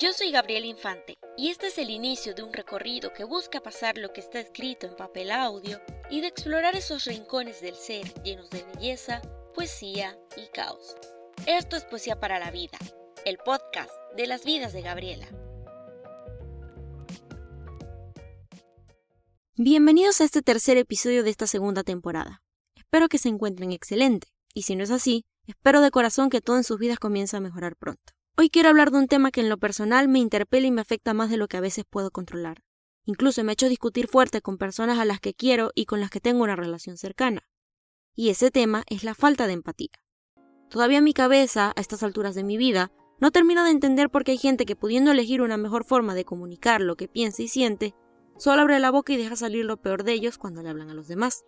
Yo 0.00 0.12
soy 0.12 0.32
Gabriel 0.32 0.64
Infante 0.64 1.18
y 1.36 1.50
este 1.50 1.68
es 1.68 1.78
el 1.78 1.90
inicio 1.90 2.34
de 2.34 2.42
un 2.42 2.52
recorrido 2.52 3.12
que 3.12 3.24
busca 3.24 3.60
pasar 3.60 3.96
lo 3.96 4.12
que 4.12 4.20
está 4.20 4.40
escrito 4.40 4.86
en 4.86 4.96
papel 4.96 5.30
audio 5.30 5.80
y 6.10 6.20
de 6.20 6.26
explorar 6.26 6.74
esos 6.74 7.04
rincones 7.04 7.60
del 7.60 7.76
ser 7.76 8.12
llenos 8.22 8.50
de 8.50 8.64
belleza, 8.64 9.22
poesía 9.54 10.18
y 10.36 10.50
caos. 10.52 10.96
Esto 11.46 11.76
es 11.76 11.84
Poesía 11.84 12.18
para 12.18 12.38
la 12.38 12.50
Vida, 12.50 12.78
el 13.24 13.38
podcast 13.38 13.90
de 14.16 14.26
las 14.26 14.44
vidas 14.44 14.72
de 14.72 14.82
Gabriela. 14.82 15.28
Bienvenidos 19.56 20.20
a 20.20 20.24
este 20.24 20.42
tercer 20.42 20.76
episodio 20.76 21.22
de 21.22 21.30
esta 21.30 21.46
segunda 21.46 21.84
temporada. 21.84 22.42
Espero 22.74 23.08
que 23.08 23.18
se 23.18 23.28
encuentren 23.28 23.70
excelente, 23.70 24.28
y 24.54 24.62
si 24.62 24.76
no 24.76 24.82
es 24.82 24.90
así, 24.90 25.24
espero 25.46 25.80
de 25.80 25.90
corazón 25.90 26.30
que 26.30 26.40
todo 26.40 26.56
en 26.56 26.64
sus 26.64 26.78
vidas 26.78 26.98
comience 26.98 27.36
a 27.36 27.40
mejorar 27.40 27.76
pronto. 27.76 28.14
Hoy 28.36 28.50
quiero 28.50 28.68
hablar 28.68 28.90
de 28.90 28.98
un 28.98 29.06
tema 29.06 29.30
que 29.30 29.40
en 29.40 29.48
lo 29.48 29.58
personal 29.58 30.08
me 30.08 30.18
interpela 30.18 30.66
y 30.66 30.72
me 30.72 30.80
afecta 30.80 31.14
más 31.14 31.30
de 31.30 31.36
lo 31.36 31.46
que 31.46 31.56
a 31.56 31.60
veces 31.60 31.84
puedo 31.88 32.10
controlar. 32.10 32.64
Incluso 33.04 33.44
me 33.44 33.52
ha 33.52 33.54
hecho 33.54 33.68
discutir 33.68 34.08
fuerte 34.08 34.42
con 34.42 34.58
personas 34.58 34.98
a 34.98 35.04
las 35.04 35.20
que 35.20 35.34
quiero 35.34 35.70
y 35.76 35.84
con 35.84 36.00
las 36.00 36.10
que 36.10 36.18
tengo 36.18 36.42
una 36.42 36.56
relación 36.56 36.96
cercana. 36.96 37.48
Y 38.16 38.30
ese 38.30 38.50
tema 38.50 38.82
es 38.88 39.04
la 39.04 39.14
falta 39.14 39.46
de 39.46 39.52
empatía. 39.52 39.92
Todavía 40.68 41.00
mi 41.00 41.12
cabeza, 41.12 41.72
a 41.76 41.80
estas 41.80 42.02
alturas 42.02 42.34
de 42.34 42.42
mi 42.42 42.56
vida, 42.56 42.90
no 43.20 43.30
termina 43.30 43.62
de 43.62 43.70
entender 43.70 44.10
por 44.10 44.24
qué 44.24 44.32
hay 44.32 44.38
gente 44.38 44.66
que 44.66 44.74
pudiendo 44.74 45.12
elegir 45.12 45.40
una 45.40 45.56
mejor 45.56 45.84
forma 45.84 46.16
de 46.16 46.24
comunicar 46.24 46.80
lo 46.80 46.96
que 46.96 47.06
piensa 47.06 47.40
y 47.40 47.46
siente, 47.46 47.94
solo 48.36 48.62
abre 48.62 48.80
la 48.80 48.90
boca 48.90 49.12
y 49.12 49.16
deja 49.16 49.36
salir 49.36 49.64
lo 49.64 49.76
peor 49.76 50.02
de 50.02 50.12
ellos 50.12 50.38
cuando 50.38 50.60
le 50.60 50.70
hablan 50.70 50.90
a 50.90 50.94
los 50.94 51.06
demás. 51.06 51.44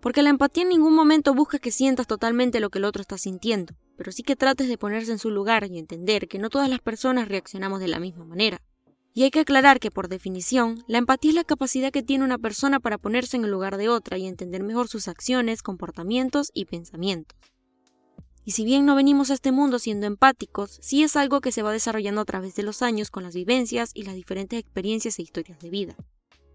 Porque 0.00 0.22
la 0.22 0.30
empatía 0.30 0.62
en 0.62 0.68
ningún 0.68 0.94
momento 0.94 1.34
busca 1.34 1.58
que 1.58 1.72
sientas 1.72 2.06
totalmente 2.06 2.60
lo 2.60 2.70
que 2.70 2.78
el 2.78 2.84
otro 2.84 3.02
está 3.02 3.18
sintiendo, 3.18 3.74
pero 3.96 4.12
sí 4.12 4.22
que 4.22 4.36
trates 4.36 4.68
de 4.68 4.78
ponerse 4.78 5.12
en 5.12 5.18
su 5.18 5.30
lugar 5.30 5.66
y 5.70 5.78
entender 5.78 6.28
que 6.28 6.38
no 6.38 6.50
todas 6.50 6.68
las 6.68 6.80
personas 6.80 7.28
reaccionamos 7.28 7.80
de 7.80 7.88
la 7.88 8.00
misma 8.00 8.24
manera. 8.24 8.62
Y 9.14 9.22
hay 9.22 9.30
que 9.30 9.40
aclarar 9.40 9.80
que, 9.80 9.90
por 9.90 10.08
definición, 10.08 10.84
la 10.86 10.98
empatía 10.98 11.30
es 11.30 11.34
la 11.34 11.44
capacidad 11.44 11.90
que 11.90 12.02
tiene 12.02 12.24
una 12.24 12.38
persona 12.38 12.80
para 12.80 12.98
ponerse 12.98 13.36
en 13.38 13.44
el 13.44 13.50
lugar 13.50 13.78
de 13.78 13.88
otra 13.88 14.18
y 14.18 14.26
entender 14.26 14.62
mejor 14.62 14.88
sus 14.88 15.08
acciones, 15.08 15.62
comportamientos 15.62 16.50
y 16.52 16.66
pensamientos. 16.66 17.38
Y 18.44 18.52
si 18.52 18.64
bien 18.64 18.86
no 18.86 18.94
venimos 18.94 19.30
a 19.30 19.34
este 19.34 19.50
mundo 19.52 19.78
siendo 19.78 20.06
empáticos, 20.06 20.78
sí 20.80 21.02
es 21.02 21.16
algo 21.16 21.40
que 21.40 21.50
se 21.50 21.62
va 21.62 21.72
desarrollando 21.72 22.20
a 22.20 22.24
través 22.24 22.54
de 22.54 22.62
los 22.62 22.82
años 22.82 23.10
con 23.10 23.24
las 23.24 23.34
vivencias 23.34 23.90
y 23.94 24.02
las 24.02 24.14
diferentes 24.14 24.60
experiencias 24.60 25.18
e 25.18 25.22
historias 25.22 25.58
de 25.58 25.70
vida. 25.70 25.96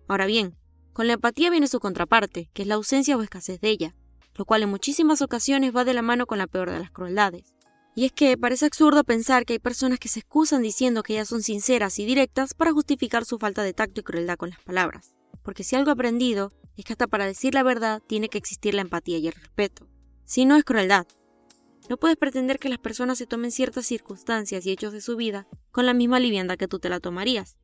Ahora 0.08 0.26
bien, 0.26 0.56
con 0.94 1.08
la 1.08 1.14
empatía 1.14 1.50
viene 1.50 1.68
su 1.68 1.80
contraparte, 1.80 2.50
que 2.54 2.62
es 2.62 2.68
la 2.68 2.76
ausencia 2.76 3.18
o 3.18 3.22
escasez 3.22 3.60
de 3.60 3.70
ella, 3.70 3.96
lo 4.36 4.46
cual 4.46 4.64
en 4.64 4.70
muchísimas 4.70 5.22
ocasiones 5.22 5.76
va 5.76 5.86
de 5.86 5.94
la 5.94 6.02
mano 6.02 6.26
con 6.26 6.38
la 6.38 6.48
peor 6.48 6.72
de 6.72 6.80
las 6.80 6.92
crueldades. 6.92 7.54
Y 7.94 8.06
es 8.06 8.14
que 8.14 8.38
parece 8.38 8.66
absurdo 8.66 9.04
pensar 9.04 9.46
que 9.46 9.54
hay 9.54 9.60
personas 9.60 10.00
que 10.00 10.08
se 10.08 10.20
excusan 10.20 10.62
diciendo 10.62 11.04
que 11.04 11.14
ellas 11.14 11.28
son 11.28 11.44
sinceras 11.44 12.00
y 12.00 12.06
directas 12.06 12.54
para 12.54 12.72
justificar 12.72 13.26
su 13.26 13.38
falta 13.38 13.64
de 13.64 13.74
tacto 13.74 14.00
y 14.00 14.04
crueldad 14.04 14.38
con 14.38 14.50
las 14.50 14.62
palabras. 14.62 15.14
Porque 15.44 15.64
si 15.64 15.76
algo 15.76 15.92
aprendido 15.92 16.54
es 16.78 16.86
que 16.86 16.94
hasta 16.94 17.08
para 17.08 17.26
decir 17.26 17.54
la 17.54 17.64
verdad 17.64 18.02
tiene 18.08 18.30
que 18.30 18.38
existir 18.38 18.74
la 18.74 18.82
empatía 18.82 19.18
y 19.18 19.28
el 19.28 19.34
respeto. 19.34 19.88
Si 20.24 20.46
no 20.46 20.56
es 20.56 20.64
crueldad. 20.64 21.06
No 21.90 21.98
puedes 21.98 22.16
pretender 22.16 22.60
que 22.60 22.70
las 22.70 22.80
personas 22.80 23.18
se 23.18 23.28
tomen 23.28 23.52
ciertas 23.52 23.86
circunstancias 23.86 24.66
y 24.66 24.72
hechos 24.72 24.94
de 24.94 25.02
su 25.02 25.18
vida 25.18 25.48
con 25.72 25.86
la 25.86 25.94
misma 25.94 26.20
liviandad 26.20 26.58
que 26.58 26.70
tú 26.70 26.80
te 26.80 26.88
la 26.88 27.02
tomarías. 27.02 27.58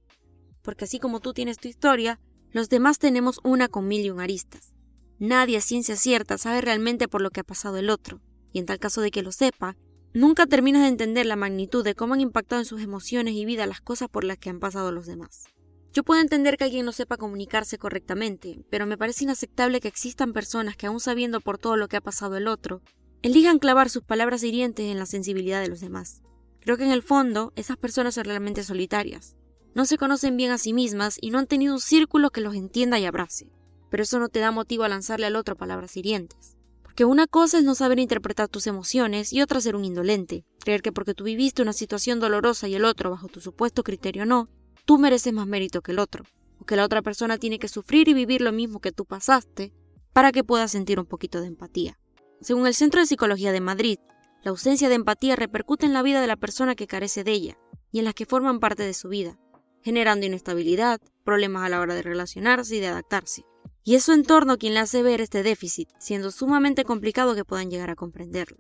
Porque 0.62 0.84
así 0.84 1.00
como 1.00 1.22
tú 1.22 1.34
tienes 1.34 1.58
tu 1.58 1.70
historia, 1.70 2.20
los 2.52 2.68
demás 2.68 3.00
tenemos 3.00 3.40
una 3.44 3.70
con 3.70 3.88
mil 3.88 4.06
y 4.06 4.10
un 4.10 4.20
aristas. 4.20 4.74
Nadie 5.20 5.58
a 5.58 5.62
ciencia 5.62 5.96
cierta 5.96 6.38
sabe 6.38 6.62
realmente 6.62 7.08
por 7.08 7.22
lo 7.22 7.32
que 7.32 7.40
ha 7.40 7.44
pasado 7.44 7.78
el 7.78 7.90
otro, 7.90 8.22
y 8.54 8.60
en 8.60 8.68
tal 8.68 8.78
caso 8.78 9.02
de 9.02 9.10
que 9.10 9.24
lo 9.24 9.32
sepa, 9.32 9.76
nunca 10.14 10.46
terminas 10.46 10.84
de 10.84 10.90
entender 10.90 11.26
la 11.26 11.36
magnitud 11.36 11.84
de 11.84 11.96
cómo 11.96 12.14
han 12.14 12.22
impactado 12.22 12.62
en 12.62 12.66
sus 12.66 12.82
emociones 12.82 13.34
y 13.34 13.44
vida 13.44 13.66
las 13.66 13.82
cosas 13.82 14.10
por 14.10 14.24
las 14.24 14.38
que 14.38 14.52
han 14.52 14.60
pasado 14.60 14.92
los 14.92 15.08
demás. 15.08 15.46
Yo 15.92 16.04
puedo 16.04 16.22
entender 16.22 16.58
que 16.58 16.66
alguien 16.66 16.86
no 16.86 16.92
sepa 16.92 17.18
comunicarse 17.18 17.80
correctamente, 17.80 18.64
pero 18.70 18.86
me 18.86 18.96
parece 18.96 19.24
inaceptable 19.24 19.80
que 19.80 19.88
existan 19.88 20.34
personas 20.34 20.78
que 20.78 20.86
aún 20.86 21.00
sabiendo 21.00 21.42
por 21.42 21.58
todo 21.58 21.78
lo 21.78 21.88
que 21.88 21.98
ha 21.98 22.02
pasado 22.02 22.38
el 22.38 22.48
otro, 22.48 22.84
elijan 23.24 23.58
clavar 23.58 23.90
sus 23.90 24.04
palabras 24.04 24.44
hirientes 24.44 24.86
en 24.86 25.00
la 25.00 25.08
sensibilidad 25.08 25.62
de 25.62 25.70
los 25.70 25.80
demás. 25.80 26.22
Creo 26.60 26.78
que 26.78 26.84
en 26.84 26.92
el 26.92 27.02
fondo 27.02 27.54
esas 27.56 27.78
personas 27.78 28.14
son 28.14 28.26
realmente 28.26 28.62
solitarias. 28.62 29.36
No 29.74 29.86
se 29.86 29.98
conocen 29.98 30.38
bien 30.38 30.52
a 30.52 30.60
sí 30.60 30.74
mismas 30.74 31.18
y 31.20 31.32
no 31.32 31.40
han 31.40 31.48
tenido 31.48 31.74
un 31.74 31.80
círculo 31.80 32.30
que 32.30 32.42
los 32.42 32.54
entienda 32.54 33.00
y 33.00 33.06
abrace 33.06 33.57
pero 33.90 34.04
eso 34.04 34.20
no 34.20 34.30
te 34.30 34.40
da 34.40 34.52
motivo 34.52 34.84
a 34.84 34.90
lanzarle 34.90 35.26
al 35.26 35.36
otro 35.36 35.56
palabras 35.56 35.96
hirientes. 35.98 36.58
Porque 36.84 37.06
una 37.06 37.28
cosa 37.28 37.60
es 37.60 37.64
no 37.64 37.76
saber 37.76 38.00
interpretar 38.00 38.48
tus 38.48 38.68
emociones 38.68 39.32
y 39.32 39.42
otra 39.42 39.62
ser 39.62 39.76
un 39.76 39.86
indolente, 39.86 40.46
creer 40.60 40.82
que 40.82 40.92
porque 40.92 41.14
tú 41.14 41.24
viviste 41.24 41.62
una 41.62 41.74
situación 41.74 42.20
dolorosa 42.20 42.68
y 42.68 42.76
el 42.76 42.86
otro 42.86 43.12
bajo 43.12 43.28
tu 43.28 43.40
supuesto 43.40 43.84
criterio 43.84 44.26
no, 44.26 44.50
tú 44.86 44.98
mereces 44.98 45.34
más 45.34 45.48
mérito 45.48 45.82
que 45.82 45.92
el 45.92 46.00
otro, 46.00 46.24
o 46.60 46.66
que 46.66 46.76
la 46.76 46.86
otra 46.86 47.02
persona 47.02 47.38
tiene 47.38 47.60
que 47.60 47.68
sufrir 47.68 48.08
y 48.08 48.14
vivir 48.14 48.42
lo 48.42 48.52
mismo 48.52 48.80
que 48.80 48.92
tú 48.92 49.06
pasaste 49.06 49.74
para 50.14 50.32
que 50.32 50.44
puedas 50.44 50.72
sentir 50.72 51.00
un 51.00 51.06
poquito 51.06 51.40
de 51.42 51.48
empatía. 51.48 52.00
Según 52.42 52.66
el 52.68 52.74
Centro 52.74 53.02
de 53.02 53.08
Psicología 53.08 53.52
de 53.52 53.62
Madrid, 53.62 54.00
la 54.44 54.52
ausencia 54.52 54.90
de 54.90 54.96
empatía 54.96 55.36
repercute 55.36 55.86
en 55.86 55.94
la 55.94 56.04
vida 56.04 56.22
de 56.22 56.28
la 56.28 56.36
persona 56.36 56.76
que 56.76 56.88
carece 56.88 57.24
de 57.24 57.32
ella 57.32 57.58
y 57.92 58.00
en 58.00 58.06
las 58.06 58.14
que 58.14 58.26
forman 58.26 58.60
parte 58.60 58.84
de 58.84 58.94
su 58.94 59.10
vida, 59.10 59.38
generando 59.84 60.26
inestabilidad, 60.26 61.00
problemas 61.24 61.64
a 61.64 61.70
la 61.70 61.80
hora 61.80 61.96
de 61.96 62.02
relacionarse 62.02 62.76
y 62.76 62.80
de 62.80 62.88
adaptarse 62.88 63.46
y 63.88 63.96
es 63.96 64.04
su 64.04 64.12
entorno 64.12 64.58
quien 64.58 64.74
le 64.74 64.82
hace 64.82 65.02
ver 65.02 65.22
este 65.22 65.44
déficit, 65.44 65.88
siendo 65.98 66.32
sumamente 66.32 66.84
complicado 66.84 67.36
que 67.36 67.46
puedan 67.46 67.72
llegar 67.72 67.90
a 67.90 67.96
comprenderlo. 67.96 68.58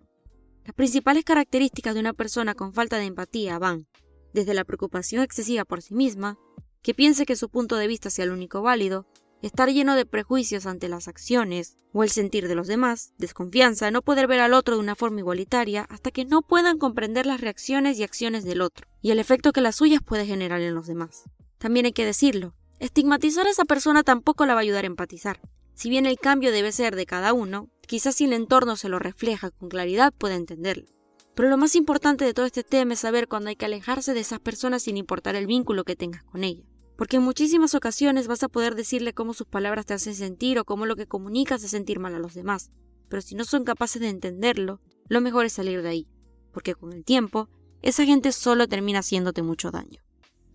Las 0.63 0.73
principales 0.73 1.25
características 1.25 1.93
de 1.93 1.99
una 1.99 2.13
persona 2.13 2.55
con 2.55 2.71
falta 2.71 2.97
de 2.97 3.07
empatía 3.07 3.59
van 3.59 3.87
desde 4.33 4.53
la 4.53 4.63
preocupación 4.63 5.21
excesiva 5.21 5.65
por 5.65 5.81
sí 5.81 5.95
misma, 5.95 6.37
que 6.81 6.93
piense 6.93 7.25
que 7.25 7.35
su 7.35 7.49
punto 7.49 7.75
de 7.75 7.87
vista 7.87 8.09
sea 8.09 8.23
el 8.23 8.31
único 8.31 8.61
válido, 8.61 9.05
estar 9.41 9.69
lleno 9.69 9.97
de 9.97 10.05
prejuicios 10.05 10.65
ante 10.65 10.87
las 10.87 11.09
acciones 11.09 11.77
o 11.91 12.03
el 12.03 12.09
sentir 12.09 12.47
de 12.47 12.55
los 12.55 12.67
demás, 12.67 13.11
desconfianza, 13.17 13.91
no 13.91 14.03
poder 14.03 14.27
ver 14.27 14.39
al 14.39 14.53
otro 14.53 14.75
de 14.75 14.81
una 14.81 14.95
forma 14.95 15.19
igualitaria 15.19 15.87
hasta 15.89 16.09
que 16.09 16.23
no 16.23 16.41
puedan 16.41 16.77
comprender 16.77 17.25
las 17.25 17.41
reacciones 17.41 17.99
y 17.99 18.03
acciones 18.03 18.45
del 18.45 18.61
otro 18.61 18.87
y 19.01 19.11
el 19.11 19.19
efecto 19.19 19.51
que 19.51 19.59
las 19.59 19.75
suyas 19.75 20.01
puede 20.01 20.25
generar 20.25 20.61
en 20.61 20.73
los 20.73 20.87
demás. 20.87 21.23
También 21.57 21.85
hay 21.85 21.91
que 21.91 22.05
decirlo, 22.05 22.55
Estigmatizar 22.79 23.47
a 23.47 23.49
esa 23.49 23.65
persona 23.65 24.03
tampoco 24.03 24.45
la 24.45 24.53
va 24.53 24.59
a 24.59 24.61
ayudar 24.61 24.83
a 24.83 24.87
empatizar. 24.87 25.41
Si 25.73 25.89
bien 25.89 26.05
el 26.05 26.19
cambio 26.19 26.51
debe 26.51 26.71
ser 26.71 26.95
de 26.95 27.07
cada 27.07 27.33
uno, 27.33 27.69
quizás 27.87 28.15
si 28.15 28.25
el 28.25 28.33
entorno 28.33 28.75
se 28.75 28.87
lo 28.87 28.99
refleja 28.99 29.49
con 29.49 29.69
claridad 29.69 30.13
puede 30.13 30.35
entenderlo. 30.35 30.85
Pero 31.33 31.49
lo 31.49 31.57
más 31.57 31.75
importante 31.75 32.23
de 32.23 32.35
todo 32.35 32.45
este 32.45 32.63
tema 32.63 32.93
es 32.93 32.99
saber 32.99 33.27
cuándo 33.27 33.49
hay 33.49 33.55
que 33.55 33.65
alejarse 33.65 34.13
de 34.13 34.19
esas 34.19 34.39
personas 34.39 34.83
sin 34.83 34.95
importar 34.95 35.35
el 35.35 35.47
vínculo 35.47 35.85
que 35.85 35.95
tengas 35.95 36.23
con 36.23 36.43
ella. 36.43 36.63
Porque 36.97 37.17
en 37.17 37.23
muchísimas 37.23 37.73
ocasiones 37.73 38.27
vas 38.27 38.43
a 38.43 38.47
poder 38.47 38.75
decirle 38.75 39.13
cómo 39.13 39.33
sus 39.33 39.47
palabras 39.47 39.87
te 39.87 39.95
hacen 39.95 40.13
sentir 40.13 40.59
o 40.59 40.65
cómo 40.65 40.85
lo 40.85 40.95
que 40.95 41.07
comunicas 41.07 41.57
hace 41.57 41.69
sentir 41.69 41.99
mal 41.99 42.13
a 42.13 42.19
los 42.19 42.35
demás. 42.35 42.69
Pero 43.09 43.23
si 43.23 43.33
no 43.33 43.43
son 43.43 43.63
capaces 43.63 44.01
de 44.01 44.09
entenderlo, 44.09 44.81
lo 45.07 45.21
mejor 45.21 45.45
es 45.45 45.53
salir 45.53 45.81
de 45.81 45.89
ahí. 45.89 46.07
Porque 46.51 46.75
con 46.75 46.93
el 46.93 47.03
tiempo, 47.03 47.49
esa 47.81 48.05
gente 48.05 48.31
solo 48.31 48.67
termina 48.67 48.99
haciéndote 48.99 49.41
mucho 49.41 49.71
daño. 49.71 50.06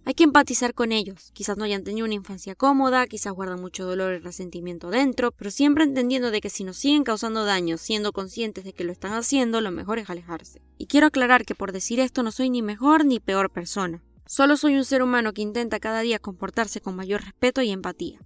Hay 0.04 0.14
que 0.14 0.24
empatizar 0.24 0.74
con 0.74 0.90
ellos. 0.90 1.30
Quizás 1.32 1.56
no 1.56 1.62
hayan 1.62 1.84
tenido 1.84 2.04
una 2.04 2.14
infancia 2.14 2.56
cómoda, 2.56 3.06
quizás 3.06 3.32
guardan 3.32 3.60
mucho 3.60 3.84
dolor 3.84 4.14
y 4.14 4.18
resentimiento 4.18 4.90
dentro, 4.90 5.30
pero 5.30 5.52
siempre 5.52 5.84
entendiendo 5.84 6.32
de 6.32 6.40
que 6.40 6.50
si 6.50 6.64
nos 6.64 6.76
siguen 6.76 7.04
causando 7.04 7.44
daño, 7.44 7.78
siendo 7.78 8.12
conscientes 8.12 8.64
de 8.64 8.72
que 8.72 8.82
lo 8.82 8.90
están 8.90 9.12
haciendo, 9.12 9.60
lo 9.60 9.70
mejor 9.70 10.00
es 10.00 10.10
alejarse. 10.10 10.60
Y 10.76 10.86
quiero 10.86 11.06
aclarar 11.06 11.44
que 11.44 11.54
por 11.54 11.70
decir 11.70 12.00
esto 12.00 12.24
no 12.24 12.32
soy 12.32 12.50
ni 12.50 12.62
mejor 12.62 13.04
ni 13.04 13.20
peor 13.20 13.48
persona. 13.50 14.02
Solo 14.26 14.56
soy 14.56 14.74
un 14.74 14.84
ser 14.84 15.02
humano 15.02 15.32
que 15.32 15.42
intenta 15.42 15.78
cada 15.78 16.00
día 16.00 16.18
comportarse 16.18 16.80
con 16.80 16.96
mayor 16.96 17.22
respeto 17.22 17.62
y 17.62 17.70
empatía. 17.70 18.18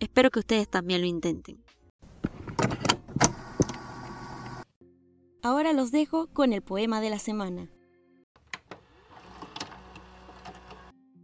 Espero 0.00 0.30
que 0.30 0.38
ustedes 0.38 0.68
también 0.68 1.02
lo 1.02 1.06
intenten. 1.06 1.62
Ahora 5.42 5.74
los 5.74 5.90
dejo 5.92 6.28
con 6.28 6.54
el 6.54 6.62
poema 6.62 7.00
de 7.00 7.10
la 7.10 7.18
semana. 7.18 7.70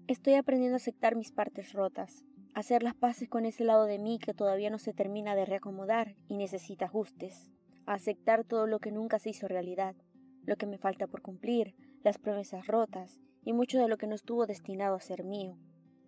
Estoy 0.07 0.35
aprendiendo 0.35 0.75
a 0.75 0.77
aceptar 0.77 1.17
mis 1.17 1.33
partes 1.33 1.73
rotas, 1.73 2.27
hacer 2.53 2.83
las 2.83 2.95
paces 2.95 3.27
con 3.27 3.47
ese 3.47 3.65
lado 3.65 3.87
de 3.87 3.99
mí 3.99 4.19
que 4.19 4.35
todavía 4.35 4.69
no 4.69 4.79
se 4.79 4.93
termina 4.93 5.35
de 5.35 5.47
reacomodar 5.47 6.15
y 6.29 6.37
necesita 6.37 6.85
ajustes, 6.85 7.51
a 7.87 7.95
aceptar 7.95 8.45
todo 8.45 8.67
lo 8.67 8.81
que 8.81 8.93
nunca 8.93 9.19
se 9.19 9.31
hizo 9.31 9.49
realidad, 9.49 9.97
lo 10.45 10.57
que 10.57 10.67
me 10.67 10.77
falta 10.77 11.07
por 11.07 11.23
cumplir, 11.23 11.75
las 12.03 12.19
promesas 12.19 12.67
rotas 12.67 13.19
y 13.45 13.55
mucho 13.55 13.79
de 13.79 13.89
lo 13.89 13.97
que 13.97 14.07
no 14.07 14.15
estuvo 14.15 14.45
destinado 14.47 14.95
a 14.95 15.01
ser 15.01 15.25
mío. 15.25 15.57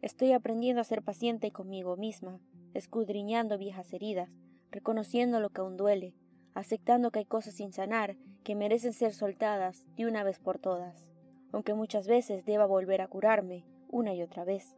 Estoy 0.03 0.33
aprendiendo 0.33 0.83
a 0.83 0.85
ser 0.85 1.03
paciente 1.03 1.51
conmigo 1.51 1.97
misma, 1.97 2.39
escudriñando 2.75 3.57
viejas 3.57 3.95
heridas, 3.95 4.29
reconociendo 4.71 5.41
lo 5.41 5.49
que 5.49 5.63
aún 5.63 5.79
duele, 5.79 6.13
aceptando 6.53 7.11
que 7.11 7.21
hay 7.21 7.25
cosas 7.25 7.55
sin 7.55 7.73
sanar 7.73 8.19
que 8.45 8.57
merecen 8.57 8.93
ser 8.93 9.15
soltadas 9.15 9.87
de 9.97 10.05
una 10.05 10.23
vez 10.23 10.39
por 10.39 10.59
todas, 10.59 11.15
aunque 11.51 11.73
muchas 11.73 12.07
veces 12.07 12.45
deba 12.45 12.67
volver 12.67 13.01
a 13.01 13.09
curarme 13.09 13.65
una 13.91 14.15
y 14.15 14.23
otra 14.23 14.45
vez. 14.45 14.75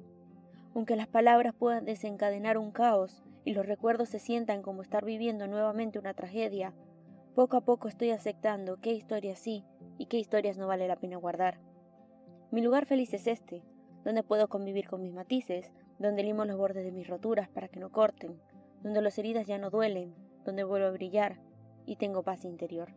Aunque 0.75 0.97
las 0.97 1.09
palabras 1.09 1.55
puedan 1.55 1.85
desencadenar 1.85 2.59
un 2.59 2.71
caos 2.71 3.23
y 3.45 3.55
los 3.55 3.67
recuerdos 3.67 4.09
se 4.09 4.19
sientan 4.19 4.63
como 4.63 4.83
estar 4.83 5.05
viviendo 5.05 5.47
nuevamente 5.47 5.99
una 5.99 6.15
tragedia, 6.15 6.75
poco 7.35 7.57
a 7.57 7.61
poco 7.63 7.89
estoy 7.89 8.11
aceptando 8.11 8.81
qué 8.81 8.93
historias 8.93 9.39
sí 9.39 9.65
y 9.97 10.07
qué 10.07 10.19
historias 10.19 10.59
no 10.59 10.67
vale 10.67 10.89
la 10.89 10.97
pena 10.97 11.17
guardar. 11.17 11.59
Mi 12.51 12.63
lugar 12.63 12.87
feliz 12.87 13.13
es 13.15 13.27
este, 13.27 13.63
donde 14.05 14.23
puedo 14.23 14.49
convivir 14.49 14.89
con 14.89 15.03
mis 15.03 15.13
matices, 15.13 15.73
donde 15.99 16.23
limo 16.23 16.45
los 16.45 16.57
bordes 16.57 16.85
de 16.85 16.93
mis 16.93 17.09
roturas 17.09 17.49
para 17.49 17.69
que 17.69 17.81
no 17.81 17.91
corten, 17.91 18.41
donde 18.83 19.03
las 19.03 19.19
heridas 19.19 19.47
ya 19.47 19.59
no 19.59 19.71
duelen, 19.71 20.15
donde 20.45 20.65
vuelvo 20.65 20.87
a 20.87 20.93
brillar 20.93 21.41
y 21.87 21.97
tengo 21.97 22.23
paz 22.23 22.45
interior. 22.45 22.89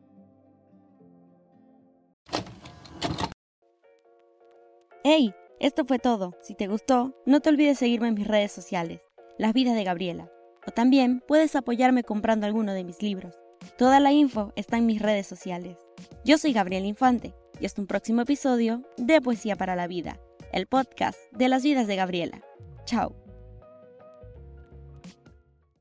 ¡Hey! 5.03 5.33
Esto 5.61 5.85
fue 5.85 5.99
todo. 5.99 6.35
Si 6.41 6.55
te 6.55 6.65
gustó, 6.65 7.13
no 7.27 7.39
te 7.39 7.49
olvides 7.49 7.77
seguirme 7.77 8.07
en 8.07 8.15
mis 8.15 8.27
redes 8.27 8.51
sociales, 8.51 9.01
Las 9.37 9.53
Vidas 9.53 9.75
de 9.75 9.83
Gabriela. 9.83 10.31
O 10.65 10.71
también 10.71 11.23
puedes 11.27 11.55
apoyarme 11.55 12.03
comprando 12.03 12.47
alguno 12.47 12.73
de 12.73 12.83
mis 12.83 13.03
libros. 13.03 13.35
Toda 13.77 13.99
la 13.99 14.11
info 14.11 14.53
está 14.55 14.79
en 14.79 14.87
mis 14.87 14.99
redes 14.99 15.27
sociales. 15.27 15.77
Yo 16.25 16.39
soy 16.39 16.53
Gabriela 16.53 16.87
Infante 16.87 17.35
y 17.59 17.67
hasta 17.67 17.79
un 17.79 17.85
próximo 17.85 18.23
episodio 18.23 18.81
de 18.97 19.21
Poesía 19.21 19.55
para 19.55 19.75
la 19.75 19.85
Vida, 19.85 20.19
el 20.51 20.65
podcast 20.65 21.19
de 21.31 21.47
las 21.47 21.61
vidas 21.61 21.85
de 21.85 21.95
Gabriela. 21.95 22.41
Chao. 22.85 23.20